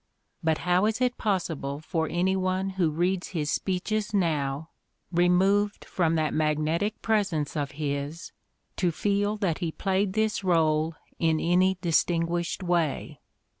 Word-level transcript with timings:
But 0.43 0.57
how 0.65 0.87
is 0.87 0.99
it 0.99 1.19
possible 1.19 1.79
for 1.79 2.09
any 2.09 2.35
one 2.35 2.71
who 2.71 2.89
reads 2.89 3.27
his 3.37 3.51
speeches 3.51 4.15
now, 4.15 4.69
removed 5.11 5.85
from 5.85 6.15
that 6.15 6.33
magnetic 6.33 6.99
presence 7.03 7.55
of 7.55 7.73
his, 7.77 8.31
to 8.77 8.91
feel 8.91 9.37
that 9.37 9.59
he 9.59 9.71
played 9.71 10.13
this 10.13 10.43
role 10.43 10.95
in 11.19 11.39
any 11.39 11.77
distinguished 11.83 12.63
way? 12.63 13.19